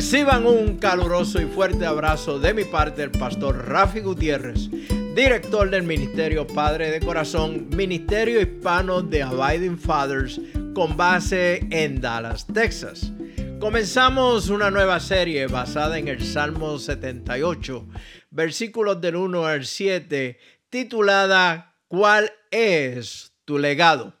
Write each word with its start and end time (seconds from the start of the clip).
Reciban 0.00 0.46
un 0.46 0.78
caluroso 0.78 1.42
y 1.42 1.44
fuerte 1.44 1.84
abrazo 1.84 2.38
de 2.38 2.54
mi 2.54 2.64
parte, 2.64 3.02
el 3.02 3.10
pastor 3.10 3.68
Rafi 3.68 4.00
Gutiérrez, 4.00 4.70
director 5.14 5.68
del 5.68 5.82
Ministerio 5.82 6.46
Padre 6.46 6.90
de 6.90 7.00
Corazón, 7.00 7.68
Ministerio 7.76 8.40
Hispano 8.40 9.02
de 9.02 9.22
Abiding 9.22 9.78
Fathers, 9.78 10.40
con 10.72 10.96
base 10.96 11.66
en 11.70 12.00
Dallas, 12.00 12.46
Texas. 12.46 13.12
Comenzamos 13.58 14.48
una 14.48 14.70
nueva 14.70 15.00
serie 15.00 15.48
basada 15.48 15.98
en 15.98 16.08
el 16.08 16.24
Salmo 16.24 16.78
78, 16.78 17.86
versículos 18.30 19.02
del 19.02 19.16
1 19.16 19.44
al 19.44 19.66
7, 19.66 20.38
titulada 20.70 21.74
¿Cuál 21.88 22.32
es 22.50 23.34
tu 23.44 23.58
legado? 23.58 24.14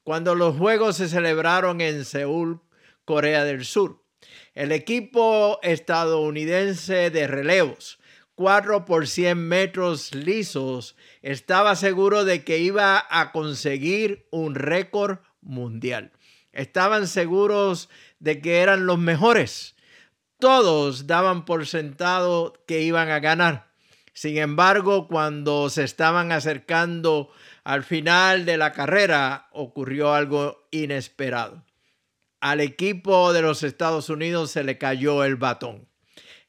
cuando 0.03 0.33
los 0.33 0.57
Juegos 0.57 0.97
se 0.97 1.07
celebraron 1.07 1.81
en 1.81 2.03
Seúl, 2.03 2.59
Corea 3.05 3.43
del 3.43 3.63
Sur. 3.63 4.01
El 4.55 4.71
equipo 4.71 5.59
estadounidense 5.61 7.11
de 7.11 7.27
relevos 7.27 7.99
4 8.41 8.85
por 8.85 9.05
100 9.05 9.37
metros 9.37 10.15
lisos, 10.15 10.95
estaba 11.21 11.75
seguro 11.75 12.25
de 12.25 12.43
que 12.43 12.57
iba 12.57 13.05
a 13.07 13.31
conseguir 13.31 14.27
un 14.31 14.55
récord 14.55 15.19
mundial. 15.41 16.11
Estaban 16.51 17.05
seguros 17.07 17.87
de 18.17 18.41
que 18.41 18.61
eran 18.61 18.87
los 18.87 18.97
mejores. 18.97 19.75
Todos 20.39 21.05
daban 21.05 21.45
por 21.45 21.67
sentado 21.67 22.53
que 22.65 22.81
iban 22.81 23.11
a 23.11 23.19
ganar. 23.19 23.67
Sin 24.11 24.39
embargo, 24.39 25.07
cuando 25.07 25.69
se 25.69 25.83
estaban 25.83 26.31
acercando 26.31 27.29
al 27.63 27.83
final 27.83 28.47
de 28.47 28.57
la 28.57 28.71
carrera, 28.71 29.49
ocurrió 29.51 30.15
algo 30.15 30.67
inesperado. 30.71 31.63
Al 32.39 32.59
equipo 32.59 33.33
de 33.33 33.43
los 33.43 33.61
Estados 33.61 34.09
Unidos 34.09 34.49
se 34.49 34.63
le 34.63 34.79
cayó 34.79 35.23
el 35.23 35.35
batón. 35.35 35.90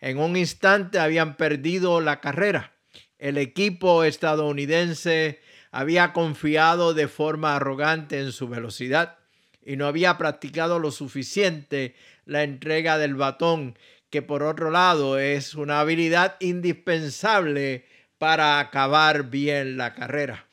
En 0.02 0.18
un 0.18 0.36
instante 0.36 0.98
habían 0.98 1.36
perdido 1.36 2.00
la 2.00 2.20
carrera. 2.20 2.72
El 3.20 3.38
equipo 3.38 4.02
estadounidense 4.02 5.40
había 5.70 6.12
confiado 6.12 6.92
de 6.92 7.06
forma 7.06 7.54
arrogante 7.54 8.18
en 8.18 8.32
su 8.32 8.48
velocidad 8.48 9.18
y 9.64 9.76
no 9.76 9.86
había 9.86 10.18
practicado 10.18 10.80
lo 10.80 10.90
suficiente 10.90 11.94
la 12.24 12.42
entrega 12.42 12.98
del 12.98 13.14
batón, 13.14 13.78
que 14.10 14.22
por 14.22 14.42
otro 14.42 14.72
lado 14.72 15.20
es 15.20 15.54
una 15.54 15.78
habilidad 15.78 16.34
indispensable 16.40 17.86
para 18.18 18.58
acabar 18.58 19.30
bien 19.30 19.76
la 19.76 19.94
carrera. 19.94 20.48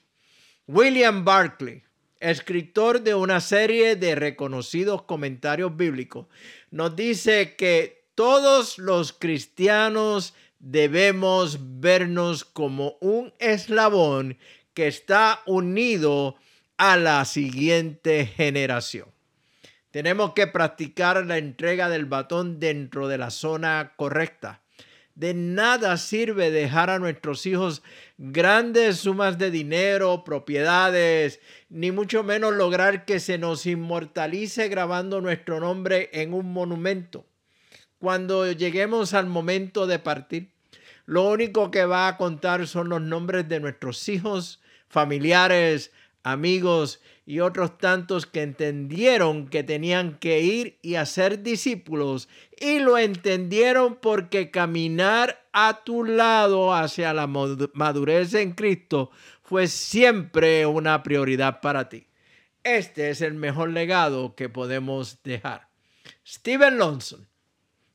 William 0.67 1.25
Barclay, 1.25 1.81
escritor 2.19 3.01
de 3.01 3.15
una 3.15 3.41
serie 3.41 3.95
de 3.95 4.13
reconocidos 4.13 5.01
comentarios 5.01 5.75
bíblicos, 5.75 6.27
nos 6.69 6.95
dice 6.95 7.55
que 7.55 7.98
todos 8.19 8.77
los 8.79 9.13
cristianos 9.13 10.33
debemos 10.59 11.57
vernos 11.79 12.43
como 12.43 12.97
un 12.99 13.31
eslabón 13.39 14.37
que 14.73 14.87
está 14.87 15.39
unido 15.45 16.35
a 16.75 16.97
la 16.97 17.23
siguiente 17.23 18.25
generación. 18.25 19.07
Tenemos 19.91 20.33
que 20.33 20.47
practicar 20.47 21.25
la 21.25 21.37
entrega 21.37 21.87
del 21.87 22.07
batón 22.07 22.59
dentro 22.59 23.07
de 23.07 23.17
la 23.17 23.29
zona 23.29 23.93
correcta. 23.95 24.63
De 25.15 25.33
nada 25.33 25.95
sirve 25.95 26.51
dejar 26.51 26.89
a 26.89 26.99
nuestros 26.99 27.45
hijos 27.45 27.83
grandes 28.17 28.97
sumas 28.97 29.37
de 29.37 29.49
dinero, 29.49 30.25
propiedades, 30.25 31.39
ni 31.69 31.93
mucho 31.93 32.25
menos 32.25 32.53
lograr 32.53 33.05
que 33.05 33.21
se 33.21 33.37
nos 33.37 33.65
inmortalice 33.65 34.67
grabando 34.67 35.21
nuestro 35.21 35.61
nombre 35.61 36.09
en 36.11 36.33
un 36.33 36.51
monumento 36.51 37.25
cuando 37.99 38.51
lleguemos 38.51 39.13
al 39.13 39.27
momento 39.27 39.85
de 39.85 39.99
partir, 39.99 40.51
lo 41.05 41.29
único 41.29 41.71
que 41.71 41.85
va 41.85 42.07
a 42.07 42.17
contar 42.17 42.67
son 42.67 42.89
los 42.89 43.01
nombres 43.01 43.47
de 43.49 43.59
nuestros 43.59 44.07
hijos, 44.09 44.61
familiares, 44.87 45.91
amigos 46.23 47.01
y 47.25 47.41
otros 47.41 47.77
tantos 47.77 48.25
que 48.25 48.41
entendieron 48.41 49.47
que 49.47 49.63
tenían 49.63 50.17
que 50.17 50.41
ir 50.41 50.79
y 50.81 50.95
hacer 50.95 51.43
discípulos 51.43 52.27
y 52.59 52.79
lo 52.79 52.97
entendieron 52.97 53.95
porque 53.95 54.51
caminar 54.51 55.47
a 55.53 55.83
tu 55.83 56.03
lado 56.03 56.73
hacia 56.73 57.13
la 57.13 57.27
madurez 57.27 58.33
en 58.33 58.53
Cristo 58.53 59.11
fue 59.43 59.67
siempre 59.67 60.65
una 60.65 61.03
prioridad 61.03 61.61
para 61.61 61.89
ti. 61.89 62.07
Este 62.63 63.09
es 63.09 63.21
el 63.21 63.33
mejor 63.33 63.71
legado 63.71 64.35
que 64.35 64.49
podemos 64.49 65.23
dejar. 65.23 65.69
Steven 66.25 66.77
Lonson 66.77 67.28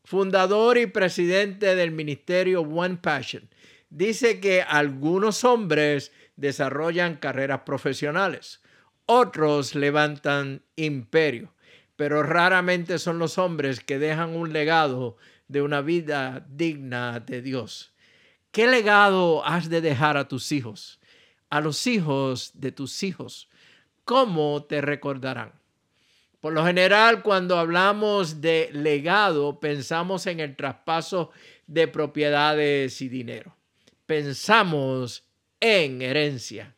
fundador 0.05 0.77
y 0.79 0.87
presidente 0.87 1.75
del 1.75 1.91
ministerio 1.91 2.61
One 2.61 2.99
Passion, 2.99 3.49
dice 3.89 4.39
que 4.39 4.63
algunos 4.63 5.45
hombres 5.45 6.13
desarrollan 6.37 7.17
carreras 7.17 7.61
profesionales, 7.61 8.61
otros 9.07 9.75
levantan 9.75 10.63
imperio, 10.77 11.55
pero 11.97 12.23
raramente 12.23 12.99
son 12.99 13.19
los 13.19 13.39
hombres 13.39 13.81
que 13.81 13.99
dejan 13.99 14.37
un 14.37 14.53
legado 14.53 15.17
de 15.49 15.63
una 15.63 15.81
vida 15.81 16.47
digna 16.49 17.21
de 17.21 17.41
Dios. 17.41 17.95
¿Qué 18.51 18.67
legado 18.67 19.45
has 19.45 19.69
de 19.69 19.81
dejar 19.81 20.17
a 20.17 20.29
tus 20.29 20.53
hijos? 20.53 21.01
A 21.51 21.61
los 21.61 21.87
hijos 21.87 22.53
de 22.55 22.73
tus 22.73 23.03
hijos. 23.03 23.49
¿Cómo 24.05 24.65
te 24.65 24.81
recordarán? 24.81 25.53
Por 26.45 26.53
lo 26.53 26.67
general, 26.67 27.23
cuando 27.23 27.59
hablamos 27.59 28.43
de 28.43 28.69
legado, 28.75 29.61
pensamos 29.61 30.27
en 30.27 30.41
el 30.41 30.57
traspaso 30.57 31.31
de 31.67 31.89
propiedades 31.89 33.01
y 33.01 33.09
dinero. 33.09 33.57
Pensamos 34.05 35.25
en 35.59 36.03
herencia. 36.03 36.75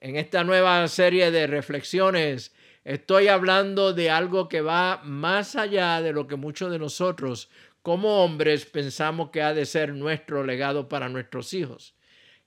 En 0.00 0.16
esta 0.16 0.42
nueva 0.42 0.88
serie 0.88 1.30
de 1.30 1.46
reflexiones 1.46 2.56
estoy 2.82 3.28
hablando 3.28 3.92
de 3.92 4.10
algo 4.10 4.48
que 4.48 4.62
va 4.62 5.00
más 5.04 5.54
allá 5.54 6.02
de 6.02 6.12
lo 6.12 6.26
que 6.26 6.34
muchos 6.34 6.72
de 6.72 6.80
nosotros 6.80 7.48
como 7.82 8.24
hombres 8.24 8.66
pensamos 8.66 9.30
que 9.30 9.42
ha 9.42 9.54
de 9.54 9.64
ser 9.64 9.94
nuestro 9.94 10.42
legado 10.42 10.88
para 10.88 11.08
nuestros 11.08 11.54
hijos. 11.54 11.94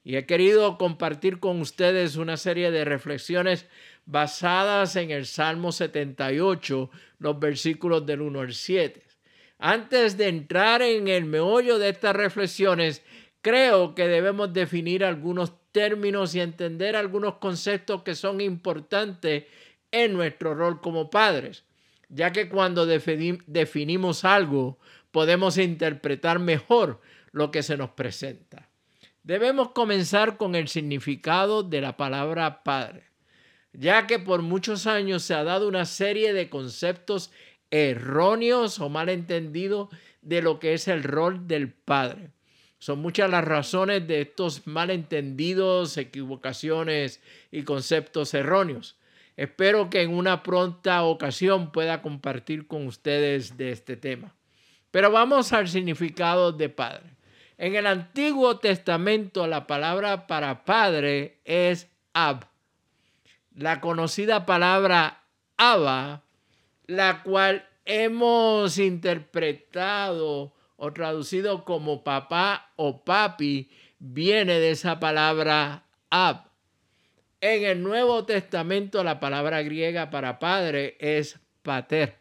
Y 0.04 0.18
he 0.18 0.26
querido 0.26 0.78
compartir 0.78 1.40
con 1.40 1.62
ustedes 1.62 2.18
una 2.18 2.36
serie 2.36 2.72
de 2.72 2.84
reflexiones 2.84 3.68
basadas 4.08 4.96
en 4.96 5.12
el 5.12 5.28
Salmo 5.28 5.72
78, 5.72 6.90
los 7.20 7.40
versículos 7.40 8.06
del 8.06 8.22
1 8.22 8.40
al 8.40 8.54
7. 8.54 9.04
Antes 9.60 10.18
de 10.18 10.30
entrar 10.30 10.82
en 10.82 11.08
el 11.08 11.26
meollo 11.26 11.78
de 11.78 11.90
estas 11.90 12.16
reflexiones, 12.16 13.04
creo 13.42 13.94
que 13.94 14.08
debemos 14.08 14.54
definir 14.54 15.04
algunos 15.04 15.54
términos 15.72 16.34
y 16.34 16.40
entender 16.40 16.96
algunos 16.96 17.36
conceptos 17.36 18.04
que 18.04 18.16
son 18.16 18.42
importantes 18.42 19.44
en 19.92 20.14
nuestro 20.14 20.56
rol 20.56 20.82
como 20.82 21.10
padres. 21.10 21.64
ya 22.10 22.32
que 22.32 22.48
cuando 22.48 22.86
definimos 22.86 24.24
algo 24.24 24.80
podemos 25.12 25.58
interpretar 25.58 26.40
mejor 26.40 27.02
lo 27.34 27.52
que 27.52 27.64
se 27.64 27.76
nos 27.76 27.90
presenta. 27.90 28.70
Debemos 29.24 29.72
comenzar 29.72 30.38
con 30.38 30.56
el 30.56 30.70
significado 30.70 31.64
de 31.64 31.82
la 31.82 31.98
palabra 31.98 32.64
padre, 32.64 33.04
ya 33.74 34.08
que 34.08 34.20
por 34.20 34.42
muchos 34.42 34.88
años 34.88 35.24
se 35.24 35.34
ha 35.34 35.44
dado 35.44 35.68
una 35.68 35.86
serie 35.86 36.34
de 36.34 36.50
conceptos 36.50 37.32
erróneos 37.72 38.80
o 38.80 38.90
malentendidos 38.90 39.90
de 40.22 40.42
lo 40.42 40.60
que 40.60 40.74
es 40.74 40.88
el 40.88 41.04
rol 41.04 41.48
del 41.48 41.72
padre. 41.72 42.32
Son 42.80 43.00
muchas 43.00 43.30
las 43.30 43.44
razones 43.44 44.08
de 44.08 44.22
estos 44.22 44.68
malentendidos, 44.68 45.98
equivocaciones 45.98 47.22
y 47.52 47.64
conceptos 47.64 48.34
erróneos. 48.34 48.98
Espero 49.36 49.90
que 49.90 50.02
en 50.02 50.14
una 50.14 50.44
pronta 50.44 51.04
ocasión 51.04 51.72
pueda 51.72 52.02
compartir 52.02 52.68
con 52.68 52.88
ustedes 52.88 53.58
de 53.58 53.72
este 53.72 53.98
tema. 53.98 54.36
Pero 54.92 55.12
vamos 55.12 55.54
al 55.54 55.68
significado 55.68 56.52
de 56.52 56.70
padre. 56.70 57.18
En 57.58 57.76
el 57.76 57.88
Antiguo 57.88 58.58
Testamento 58.60 59.48
la 59.48 59.66
palabra 59.66 60.28
para 60.28 60.64
padre 60.64 61.40
es 61.46 61.90
ab. 62.14 62.46
La 63.58 63.82
conocida 63.82 64.46
palabra 64.46 65.24
Abba, 65.58 66.24
la 66.86 67.24
cual 67.24 67.68
hemos 67.86 68.78
interpretado 68.78 70.54
o 70.76 70.94
traducido 70.94 71.66
como 71.66 72.04
papá 72.04 72.72
o 72.76 73.04
papi, 73.04 73.72
viene 73.98 74.60
de 74.60 74.70
esa 74.70 75.00
palabra 75.00 75.88
ab. 76.12 76.52
En 77.42 77.64
el 77.64 77.82
Nuevo 77.82 78.26
Testamento 78.26 79.04
la 79.04 79.20
palabra 79.20 79.64
griega 79.64 80.12
para 80.12 80.38
padre 80.38 80.96
es 81.00 81.40
pater. 81.64 82.20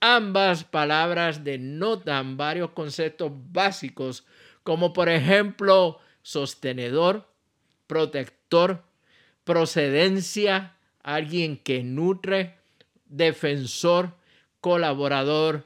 Ambas 0.00 0.64
palabras 0.64 1.44
denotan 1.44 2.36
varios 2.36 2.70
conceptos 2.72 3.30
básicos 3.52 4.26
como 4.64 4.92
por 4.92 5.08
ejemplo 5.08 6.00
sostenedor, 6.22 7.32
protector, 7.86 8.82
procedencia, 9.46 10.74
alguien 11.04 11.56
que 11.56 11.84
nutre, 11.84 12.56
defensor, 13.06 14.12
colaborador, 14.60 15.64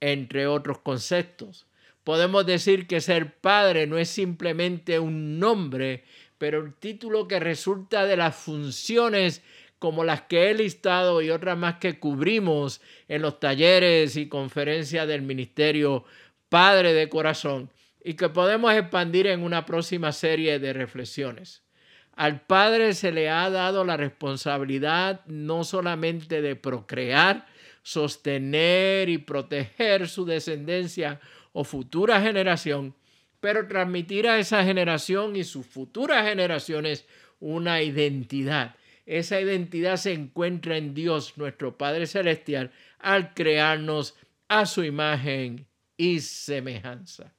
entre 0.00 0.46
otros 0.46 0.78
conceptos. 0.78 1.66
Podemos 2.04 2.44
decir 2.44 2.86
que 2.86 3.00
ser 3.00 3.34
padre 3.36 3.86
no 3.86 3.96
es 3.96 4.10
simplemente 4.10 4.98
un 4.98 5.38
nombre, 5.38 6.04
pero 6.36 6.62
el 6.62 6.74
título 6.74 7.26
que 7.26 7.40
resulta 7.40 8.04
de 8.04 8.18
las 8.18 8.36
funciones 8.36 9.42
como 9.78 10.04
las 10.04 10.22
que 10.22 10.50
he 10.50 10.54
listado 10.54 11.22
y 11.22 11.30
otras 11.30 11.56
más 11.56 11.76
que 11.76 11.98
cubrimos 11.98 12.82
en 13.08 13.22
los 13.22 13.40
talleres 13.40 14.16
y 14.16 14.28
conferencias 14.28 15.08
del 15.08 15.22
Ministerio 15.22 16.04
Padre 16.50 16.92
de 16.92 17.08
Corazón 17.08 17.70
y 18.04 18.14
que 18.14 18.28
podemos 18.28 18.74
expandir 18.74 19.26
en 19.28 19.42
una 19.42 19.64
próxima 19.64 20.12
serie 20.12 20.58
de 20.58 20.74
reflexiones. 20.74 21.62
Al 22.14 22.42
Padre 22.42 22.94
se 22.94 23.10
le 23.10 23.30
ha 23.30 23.48
dado 23.50 23.84
la 23.84 23.96
responsabilidad 23.96 25.24
no 25.26 25.64
solamente 25.64 26.42
de 26.42 26.56
procrear, 26.56 27.46
sostener 27.82 29.08
y 29.08 29.18
proteger 29.18 30.08
su 30.08 30.24
descendencia 30.24 31.20
o 31.52 31.64
futura 31.64 32.20
generación, 32.20 32.94
pero 33.40 33.66
transmitir 33.66 34.28
a 34.28 34.38
esa 34.38 34.62
generación 34.62 35.36
y 35.36 35.44
sus 35.44 35.66
futuras 35.66 36.26
generaciones 36.26 37.06
una 37.40 37.82
identidad. 37.82 38.76
Esa 39.04 39.40
identidad 39.40 39.96
se 39.96 40.12
encuentra 40.12 40.76
en 40.76 40.94
Dios, 40.94 41.36
nuestro 41.36 41.76
Padre 41.76 42.06
Celestial, 42.06 42.70
al 43.00 43.34
crearnos 43.34 44.16
a 44.46 44.64
su 44.66 44.84
imagen 44.84 45.66
y 45.96 46.20
semejanza. 46.20 47.32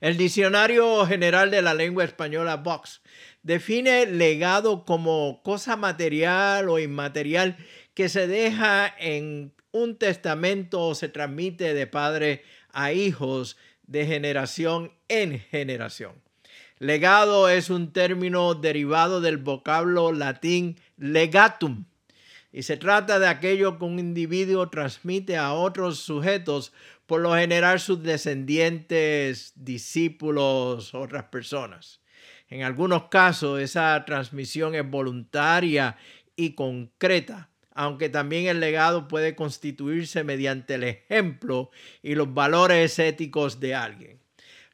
El 0.00 0.16
Diccionario 0.16 1.06
General 1.06 1.50
de 1.50 1.62
la 1.62 1.74
Lengua 1.74 2.04
Española, 2.04 2.56
Vox, 2.56 3.00
define 3.42 4.06
legado 4.06 4.84
como 4.84 5.40
cosa 5.42 5.76
material 5.76 6.68
o 6.68 6.78
inmaterial 6.78 7.56
que 7.94 8.08
se 8.08 8.26
deja 8.26 8.92
en 8.98 9.52
un 9.72 9.96
testamento 9.96 10.80
o 10.80 10.94
se 10.94 11.08
transmite 11.08 11.74
de 11.74 11.86
padre 11.86 12.42
a 12.72 12.92
hijos 12.92 13.56
de 13.86 14.06
generación 14.06 14.92
en 15.08 15.38
generación. 15.38 16.12
Legado 16.78 17.48
es 17.48 17.70
un 17.70 17.92
término 17.92 18.54
derivado 18.54 19.20
del 19.20 19.38
vocablo 19.38 20.12
latín 20.12 20.80
legatum 20.96 21.84
y 22.52 22.64
se 22.64 22.76
trata 22.76 23.18
de 23.18 23.28
aquello 23.28 23.78
que 23.78 23.84
un 23.84 23.98
individuo 23.98 24.68
transmite 24.68 25.38
a 25.38 25.54
otros 25.54 26.00
sujetos, 26.00 26.72
por 27.06 27.20
lo 27.22 27.34
general 27.34 27.80
sus 27.80 28.02
descendientes, 28.02 29.52
discípulos, 29.56 30.94
otras 30.94 31.24
personas. 31.24 32.01
En 32.52 32.62
algunos 32.62 33.08
casos 33.08 33.60
esa 33.60 34.04
transmisión 34.04 34.74
es 34.74 34.88
voluntaria 34.88 35.96
y 36.36 36.54
concreta 36.54 37.48
aunque 37.74 38.08
también 38.08 38.46
el 38.46 38.60
legado 38.60 39.08
puede 39.08 39.34
constituirse 39.34 40.24
mediante 40.24 40.74
el 40.74 40.84
ejemplo 40.84 41.70
y 42.02 42.14
los 42.14 42.32
valores 42.32 42.98
éticos 42.98 43.60
de 43.60 43.74
alguien. 43.74 44.20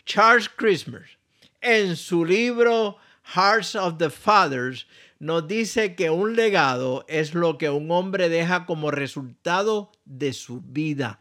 Charles 0.04 0.48
Christmas, 0.48 1.18
en 1.60 1.96
su 1.96 2.24
libro 2.24 2.96
Hearts 3.34 3.74
of 3.74 3.98
the 3.98 4.10
Fathers, 4.10 4.86
nos 5.18 5.46
dice 5.46 5.94
que 5.94 6.10
un 6.10 6.34
legado 6.34 7.04
es 7.08 7.34
lo 7.34 7.58
que 7.58 7.70
un 7.70 7.90
hombre 7.90 8.28
deja 8.28 8.66
como 8.66 8.90
resultado 8.90 9.92
de 10.04 10.32
su 10.32 10.60
vida. 10.60 11.20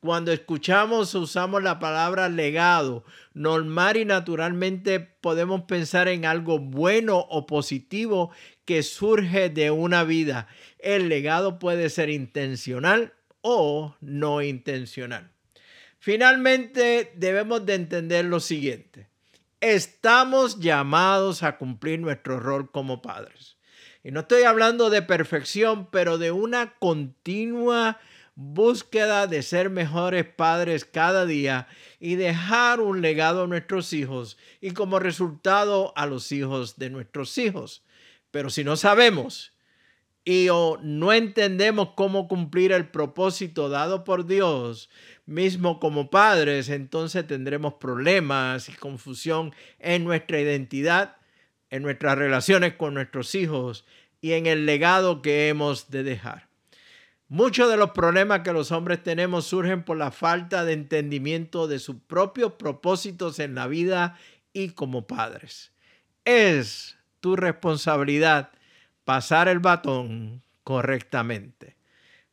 Cuando 0.00 0.30
escuchamos 0.30 1.16
o 1.16 1.20
usamos 1.20 1.60
la 1.60 1.80
palabra 1.80 2.28
legado, 2.28 3.04
normal 3.34 3.96
y 3.96 4.04
naturalmente 4.04 5.00
podemos 5.00 5.62
pensar 5.62 6.06
en 6.06 6.24
algo 6.24 6.60
bueno 6.60 7.18
o 7.18 7.46
positivo 7.46 8.30
que 8.64 8.84
surge 8.84 9.50
de 9.50 9.72
una 9.72 10.04
vida. 10.04 10.46
El 10.78 11.08
legado 11.08 11.58
puede 11.58 11.90
ser 11.90 12.10
intencional 12.10 13.12
o 13.40 13.96
no 14.00 14.40
intencional. 14.40 15.32
Finalmente, 15.98 17.12
debemos 17.16 17.66
de 17.66 17.74
entender 17.74 18.24
lo 18.24 18.38
siguiente. 18.38 19.08
Estamos 19.60 20.60
llamados 20.60 21.42
a 21.42 21.58
cumplir 21.58 21.98
nuestro 21.98 22.38
rol 22.38 22.70
como 22.70 23.02
padres. 23.02 23.56
Y 24.04 24.12
no 24.12 24.20
estoy 24.20 24.44
hablando 24.44 24.90
de 24.90 25.02
perfección, 25.02 25.90
pero 25.90 26.18
de 26.18 26.30
una 26.30 26.74
continua 26.78 27.98
búsqueda 28.40 29.26
de 29.26 29.42
ser 29.42 29.68
mejores 29.68 30.24
padres 30.24 30.84
cada 30.84 31.26
día 31.26 31.66
y 31.98 32.14
dejar 32.14 32.80
un 32.80 33.02
legado 33.02 33.42
a 33.42 33.46
nuestros 33.48 33.92
hijos 33.92 34.38
y 34.60 34.70
como 34.70 35.00
resultado 35.00 35.92
a 35.96 36.06
los 36.06 36.30
hijos 36.30 36.78
de 36.78 36.88
nuestros 36.88 37.36
hijos. 37.36 37.82
Pero 38.30 38.48
si 38.48 38.62
no 38.62 38.76
sabemos 38.76 39.54
y 40.24 40.50
o 40.50 40.78
no 40.80 41.12
entendemos 41.12 41.94
cómo 41.96 42.28
cumplir 42.28 42.70
el 42.70 42.88
propósito 42.88 43.68
dado 43.68 44.04
por 44.04 44.24
Dios, 44.24 44.88
mismo 45.26 45.80
como 45.80 46.08
padres, 46.08 46.68
entonces 46.68 47.26
tendremos 47.26 47.74
problemas 47.74 48.68
y 48.68 48.72
confusión 48.74 49.52
en 49.80 50.04
nuestra 50.04 50.40
identidad, 50.40 51.16
en 51.70 51.82
nuestras 51.82 52.16
relaciones 52.16 52.74
con 52.74 52.94
nuestros 52.94 53.34
hijos 53.34 53.84
y 54.20 54.34
en 54.34 54.46
el 54.46 54.64
legado 54.64 55.22
que 55.22 55.48
hemos 55.48 55.90
de 55.90 56.04
dejar. 56.04 56.47
Muchos 57.30 57.70
de 57.70 57.76
los 57.76 57.90
problemas 57.90 58.40
que 58.40 58.54
los 58.54 58.72
hombres 58.72 59.02
tenemos 59.02 59.46
surgen 59.46 59.82
por 59.82 59.98
la 59.98 60.10
falta 60.10 60.64
de 60.64 60.72
entendimiento 60.72 61.68
de 61.68 61.78
sus 61.78 61.96
propios 62.06 62.54
propósitos 62.54 63.38
en 63.38 63.54
la 63.54 63.66
vida 63.66 64.18
y 64.54 64.70
como 64.70 65.06
padres. 65.06 65.72
Es 66.24 66.96
tu 67.20 67.36
responsabilidad 67.36 68.50
pasar 69.04 69.48
el 69.48 69.58
batón 69.58 70.42
correctamente. 70.64 71.76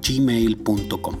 gmail.com. 0.00 1.16